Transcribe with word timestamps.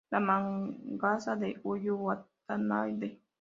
La 0.11 0.19
mangaka 0.19 1.11
es 1.17 1.27
Ayu 1.63 1.95
Watanabe. 2.05 3.21